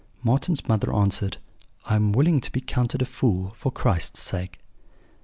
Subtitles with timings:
[0.23, 1.37] "Marten's mother answered:
[1.85, 4.57] 'I am willing to be counted a fool for Christ's sake.'